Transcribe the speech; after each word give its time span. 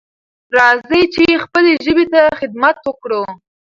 راځئ 0.57 1.03
چې 1.13 1.25
خپلې 1.43 1.71
ژبې 1.85 2.05
ته 2.13 2.21
خدمت 2.39 2.77
وکړو. 2.85 3.23